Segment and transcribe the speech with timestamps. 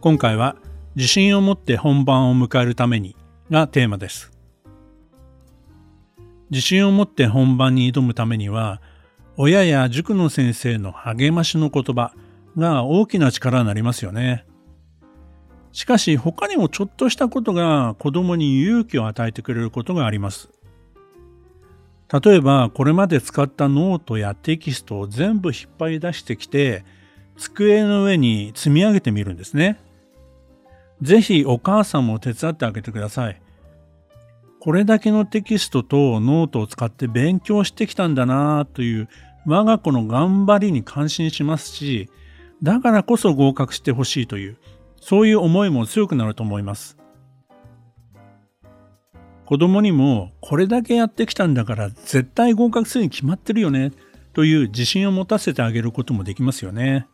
[0.00, 0.54] 今回は
[0.94, 3.16] 自信を持って本番を迎えるために
[3.50, 4.30] がテーマです。
[6.50, 8.80] 自信を持って本番に挑むためには
[9.36, 12.12] 親や塾の先生の励ましの言葉
[12.56, 14.46] が大きな力になりますよね。
[15.72, 20.48] しかし他にもちょっとしたことが子供に勇気を与えてくれることがあります。
[22.22, 26.84] 例えばこれまで使ったノートやテキストを全部引っ張り出してきて
[27.36, 29.80] 机の上に積み上げてみるんですね。
[31.02, 33.40] ぜひお母さんも手伝ってあげてください。
[34.60, 39.08] これだけのテキストとノートを使って勉強してきたんだなという
[39.46, 42.10] 我が子の頑張りに感心しますし、
[42.62, 44.56] だからこそ合格してほしいという、
[45.00, 46.98] そういう思いも強くなると思います。
[49.46, 53.92] 子供にもこれだけやってきたんだから絶対合格するに決まってるよね
[54.34, 57.06] という自信を持たせてあげることもできますよね。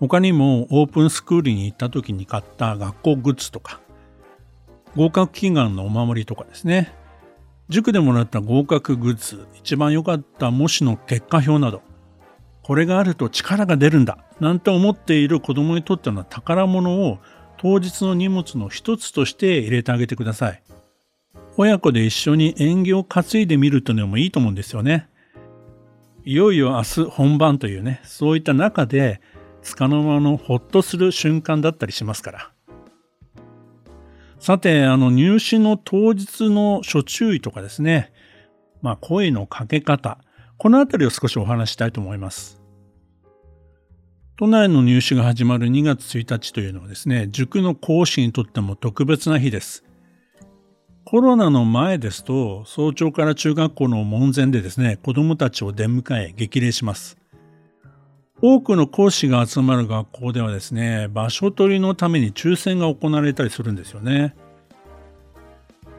[0.00, 3.80] 他にもオープンスクールに行った時に買った学校グッズとか、
[4.96, 6.94] 合格祈願のお守りとかですね、
[7.68, 11.82] 塾でもらった合格グッズ、一番良かった模試の結果表など、
[12.62, 17.18] これがあると力が出るんだ、なんて思っている子供にとっての宝物を
[17.58, 20.62] 当日の荷物の一つとして入れてあげてください。
[21.58, 25.08] 親子で一緒に縁起を担いでみるというのもいいと思うんですよね。
[26.24, 29.20] いよいよ明日本番というね、そういった中で
[29.62, 32.52] 束の間のほっとする瞬間だったりしますから。
[34.38, 38.12] さて、あの入試の当日の諸注意とかですね、
[38.80, 40.18] まあ声のかけ方、
[40.56, 42.60] このあたりを少しお話したいと思います。
[44.36, 49.84] 都内の入試が始まる2月1日というのはですね、塾の講師にとっても特別な日です。
[51.04, 57.19] コロナの前ですと、早朝から中学校の門前でですね、子供たちを出迎え激励します。
[58.42, 64.34] 多くの講師が集まる学校ではですね、場所取りのために抽選が行われたりするんですよね。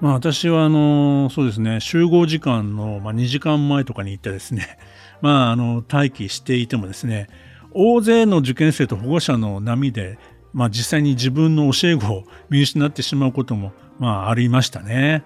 [0.00, 4.78] まあ私はあの、そうですね、集合時間の、2時間前とかに行ってですね、
[5.20, 7.28] まああの、待機していてもですね、
[7.72, 10.18] 大勢の受験生と保護者の波で、
[10.54, 15.22] まあ実際に自分の教え子を見失ってしまうことも、まあありましたね。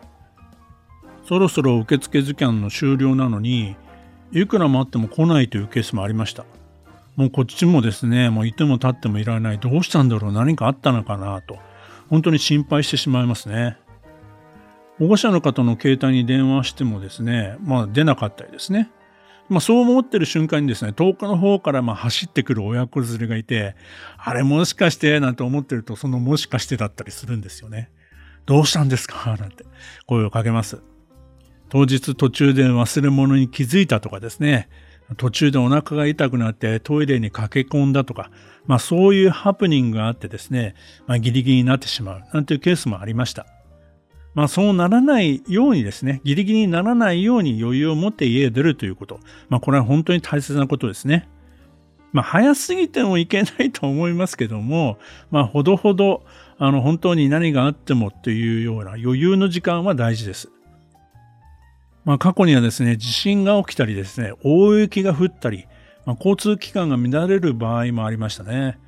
[1.25, 3.77] そろそろ受付時間の終了なのに、
[4.33, 6.45] いくら待っても来ないというケースもありました。
[7.17, 9.59] もうこっちもですね、もういても立ってもいられない。
[9.59, 11.59] どうしたんだろう何かあったのかなと。
[12.09, 13.79] 本当に心配してしまいますね。
[14.99, 18.91] 保護者の方の携帯に電話してもですね、まあ出なかったりですね。
[19.49, 23.77] まあそう思ってる瞬間にですね、遠くの方からまあ走ってくる親子連れがいて、
[24.19, 27.91] あれもしかしてなんて思ってると、そのもしかしてだったりするんですよね。
[28.45, 29.37] どうしたんですか？
[29.37, 29.65] なんて
[30.07, 30.83] 声をかけます。
[31.69, 34.69] 当日途中で忘れ物に気づいたとかですね、
[35.17, 38.31] 途中でお腹が痛くなってトイレに駆け込んだとか、
[38.67, 40.75] まあそういうハプニングがあってですね、
[41.07, 43.47] まあギリギリになってしまうなんていうケースもありました。
[44.35, 49.21] まあそうならないようにですね、ギリギリにならないように余裕を持って家へ出るということ。
[49.49, 51.29] まあこれは本当に大切なことですね。
[52.13, 54.99] まあ早すぎてもいけないと思いますけども、
[55.31, 56.25] まあほどほど、
[56.59, 60.51] あの本当に何があってもというような余裕の時間は大事です。
[62.07, 65.67] まあ、過去にはですね、地震が起きたりですね、大雪が降ったり、
[66.07, 68.79] まあ、交通機関が乱れる場合もありましたね。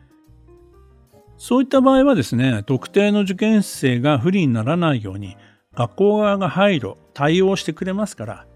[1.37, 5.37] そういった場合はですね、特定の受験生が不利にならないように、
[5.75, 8.47] 学校側が配慮、対応してくれますから、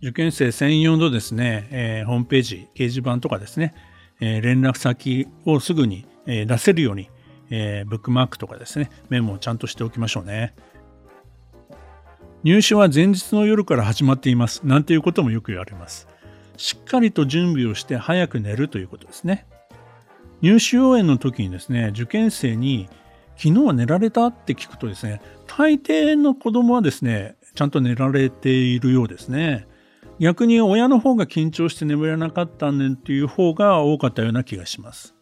[0.00, 3.74] 受験生専用のですね、えー、ホームページ、掲示板とかですね、
[4.20, 7.10] えー、連絡先をすぐに、えー、出せるように、
[7.50, 10.54] えブックマークとかですね、メモをちゃんとしておきましょうね。
[12.46, 14.64] 入試は前日の夜から始まっています。
[14.64, 16.06] なんていうこともよく言われます。
[16.56, 19.48] しっかりと準備をして早く寝るということですね。
[20.42, 22.88] 入試応援の時にですね受験生に
[23.36, 29.66] 昨日は寝られたって聞くとですね大抵の子供はですねちゃんと寝られているようですね。
[30.20, 35.15] 逆に親の方が緊張して眠れなかったねっていう方が多かったような気がします。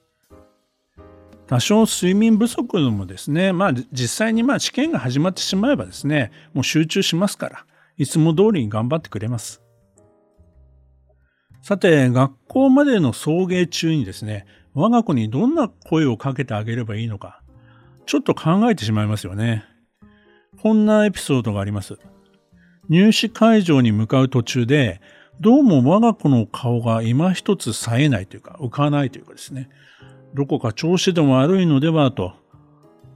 [1.47, 9.63] 多少睡眠不足でもですね、まあ実際にまあ試験が始まってしまえばですね、もう集中しますから、いつも通りに頑張ってくれます。
[11.63, 17.43] さて、学校までの送迎中にですね、我が子にどんな声をかけてあげればいいのか、
[18.07, 19.65] ちょっと考えてしまいますよね。
[20.63, 21.99] こんなエピソードがあります。
[22.89, 25.01] 入試会場に向かう途中で、
[25.41, 29.69] どうも我が子の顔が今一つ冴えないというか、浮かないというかですね、
[30.35, 32.35] どこか調子でも悪いのではと、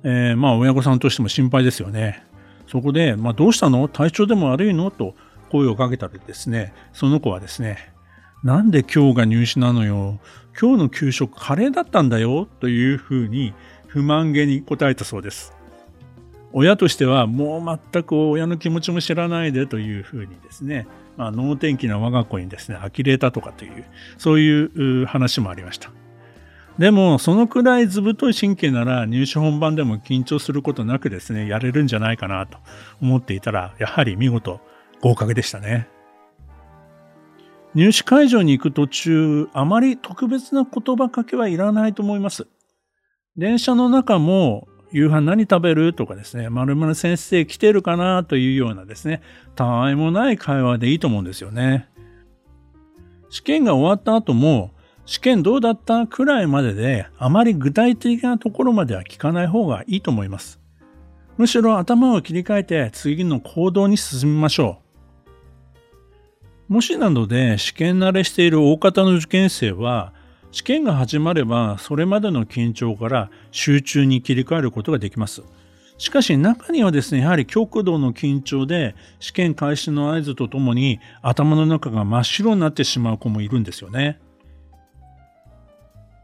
[0.05, 2.25] えー、まあ親御さんとしても心配ですよね。
[2.69, 3.88] そこで、まあ、どうしたの？
[3.88, 4.91] 体調でも悪いの？
[4.91, 5.15] と
[5.50, 7.93] 声をかけたらですね、その子はですね、
[8.44, 10.20] なんで今日が入試なのよ？
[10.61, 12.47] 今日の給食カレーだったんだよ？
[12.61, 13.55] というふうに
[13.87, 15.55] 不満げに答えたそうです。
[16.53, 20.87] 親としてはもう全く親の気持ちも知らないでというふうにですね、
[21.17, 23.85] まあ、能天気な我が子にですね、呆れたとかという、
[24.17, 25.91] そういう話もありました。
[26.79, 32.59] でも、そのくらい図太い神経なら入試本番でも緊張することなくですね、やれるんじゃないかなと
[33.03, 34.61] 思っていたら、やはり見事
[35.01, 35.89] 合格でしたね。
[37.75, 42.47] 入試会場に行く途中、あまり特別な言葉かけはいらないと思います。
[43.37, 49.21] 電車の中も、夕飯何食べるとかですね、〇〇先生来てるかなというようなですね、
[49.55, 51.89] たわいもない会話でいいと思うんですよね。
[53.31, 54.71] 試験が終わった後も、
[55.09, 60.61] 試験どうだったくらいまでで、あまり具体的なところまでは聞かない方がいいと思います。
[61.39, 64.83] むしろ頭を切り替えて次の行動に進みましょ
[66.69, 66.75] う。
[66.75, 70.13] もしなので試験慣れしている大方の受験生は、
[70.53, 75.43] 試験が始まればそれまでの緊張から集中に切り替えることができます。
[75.97, 84.21] しかし中にはですね、やはり極度の緊張で試験開始の合図とともに頭の中が真っ白になってしまう子もいるんですよね。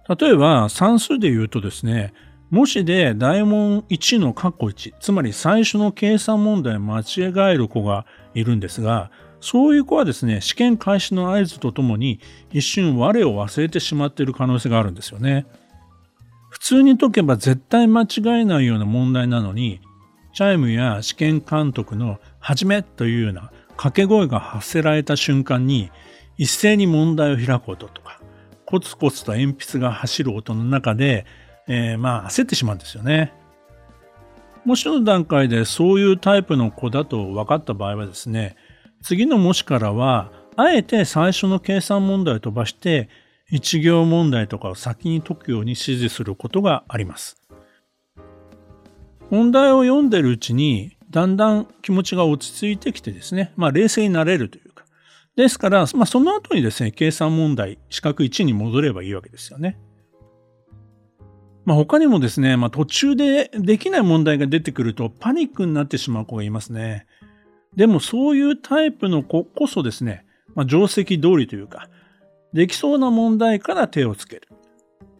[0.08, 2.12] 例えば算数で言うとですね、
[2.50, 9.10] もしで大問1の括弧1、つまり最初の計算問題を間違える子がいるんですが、
[9.40, 12.20] そういう子はですね、試験開始の合図とともに
[12.50, 15.46] 一瞬我を忘れてしまっている可能性があるんですよね。
[16.48, 19.80] 普通に解けば絶対間違えないような問題なのに、
[20.32, 25.90] チャイムや試験監督の始めというような掛け声が発せられた瞬間に
[26.38, 28.03] 一斉に問題を開く音とか、
[28.66, 31.26] コツコツと鉛筆が走る音の中で、
[31.68, 33.32] えー、まあ焦ってしまうんですよね。
[34.64, 38.56] 模試の段階でそういうタイプの子だと分かった場合はですね、
[39.02, 43.08] 次の模試からは、あえて最初の計算問題を飛ばして、
[43.50, 47.36] 一行問題とかを先に解くように指示することがあります。
[49.30, 54.63] 問題を読んでるうちに、だんだん気持ちが落ち着いてきてですね、まあ冷静になれるという
[55.36, 59.78] ですから、まあ、その後にですね、計算問題、四角1に戻ればいいわけですよね。
[61.64, 67.06] まあ、他にもですね、まあ、途中でできない問題が出てくるとパニックになってしまう子がいますね。
[67.74, 71.88] でもそういうタイプの子こそですね、まあ、定石通りというか、
[72.52, 74.48] できそうな問題から手をつける。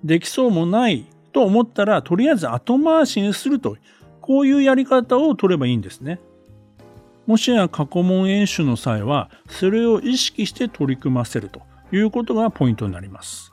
[0.05, 3.77] できそうもないと思ったら、とりあえず後回しにすると、
[4.21, 6.21] こういうやり方を取ればいいんですね。
[7.27, 11.63] もしや過去問演習の際はそれを意識して取り組ませると
[11.93, 13.51] いうことがポイントになります。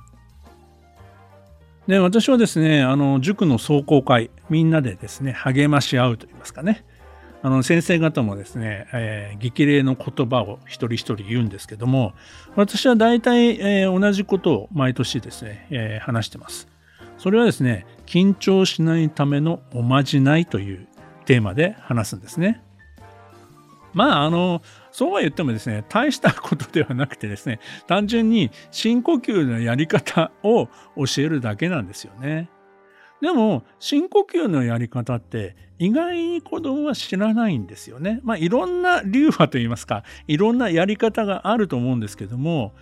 [1.87, 6.85] で私はですねあの塾の壮行会みんなでですね励まし合うといいますかね
[7.41, 12.13] あの先生方もですね、えー、激励の言葉を一人一人言うんですけども
[12.55, 16.67] 私は大体、えー、同じことを毎年ですね、えー、話してます。
[17.17, 20.87] それはですね緊張しないためのおまじないという
[21.25, 22.61] テーマで話すんですね。
[23.93, 32.49] まあ、あの、そうは言ってもですね、大したことではなくてですね、 単純に深呼吸のやり方を教えるだけなんですよね。
[33.21, 38.19] でも、深呼吸のやり方って意外に子供は知らないんですよね。
[38.23, 42.73] まあ、いろんな流派といいますか、いろんなやり方があると思うんですけども、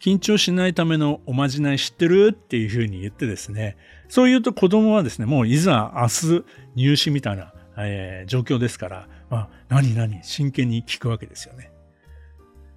[0.00, 3.76] 緊張しないためのおまじない知ってるっていうふうに言ってですね、
[4.08, 6.44] そう言うと子供はですね、もういざ明日
[6.74, 10.22] 入試みたいな、えー、状況ですから、あ、何何？
[10.22, 11.72] 真剣に聞くわけですよね。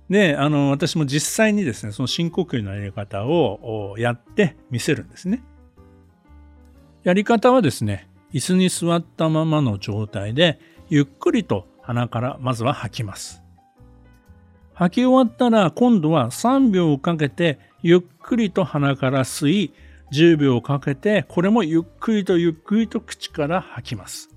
[0.10, 5.44] で、あの、私も実際にですね、その深呼吸のやり方をやってみせるんですね。
[7.04, 13.42] やり方はですね、椅子に座ったままの状態で、ゆっくりと鼻からまずは吐きます。
[14.74, 19.74] 吐き終わったら、今度は3秒かけて、ゆっくりと鼻から吸い、
[20.12, 24.33] 10秒かけて、これもゆっくりとゆっくりと口から吐きます。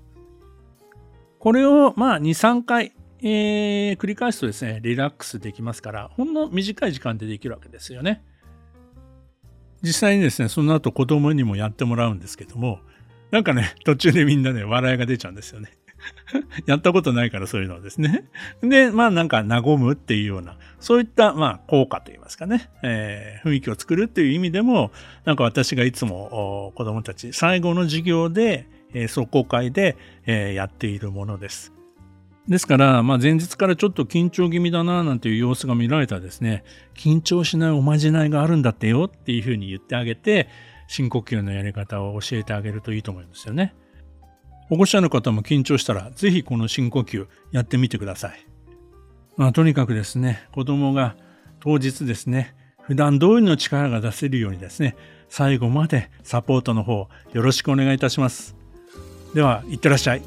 [1.47, 8.21] これをまあ2、3回、えー、繰り返すとですね、リラックスできますから、ほんの短い時間でできるわけですよね。
[9.81, 12.79] 実際にですね、その後子供にもやってもらうんですけども、
[13.31, 15.71] なんかね、途中でみんなね、笑いが出ちゃうんですよね。
[16.67, 18.25] やったことないからそういうのですね。
[18.61, 24.91] で、まあなんか和むっていうような、そういったまあ効果といいますかね、えー、雰囲気を作るっていう意味でも、
[25.23, 31.73] なんか私がいつも子供たち、最後の授業で、え、壮行会で、え、やっているものです。
[32.47, 36.63] ですから、まあ、前日からちょっと緊張気味だななんていう様子が見られたらですね、
[36.95, 40.47] 緊張しないおまじないがあるんだってよっていうふうに言ってあげて、
[40.87, 43.75] 深呼吸のやり方を教えてあげるといいと思うんですよね。
[44.69, 48.47] 保護者の方も緊張したら、ぜひこの深呼吸やってみてください。
[49.35, 51.15] まあ、とにかくですね、子供が
[51.59, 54.95] 当日ですね、普段通りの力が出せるようにですね、
[55.29, 58.56] 最後までサポートの方よろしくお願いいたします。
[59.33, 60.21] では、いってらっしゃい。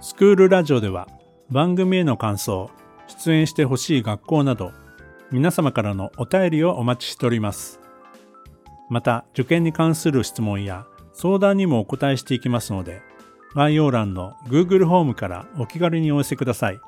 [0.00, 1.08] スクールラジオでは
[1.50, 2.70] 番組への感想、
[3.08, 4.70] 出演してほしい学校など
[5.32, 7.81] 皆様からのお便りをお待ちしております。
[8.88, 13.02] また受験に関する質問や相談にもお答えしていきますので
[13.54, 16.80] 概要欄の Google ホームからお気軽にお寄せください。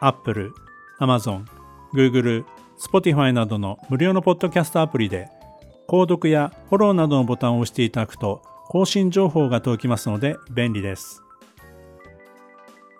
[0.00, 0.52] Apple、
[1.00, 1.44] Amazon、
[1.94, 2.44] Google、
[2.78, 5.28] Spotify などの無料のポッドキャストアプリで
[5.88, 11.22] 購読やフォローなどのボタンを押していただくと更新情報が届きますので便利です。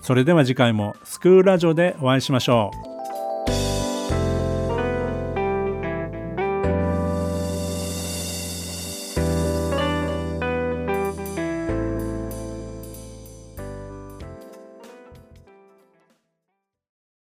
[0.01, 2.92] それでは次回もスクールラジオでお会いしましょう。